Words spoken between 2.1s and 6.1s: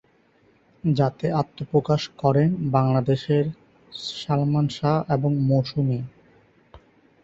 করেন বাংলাদেশের সালমান শাহ এবং মৌসুমী।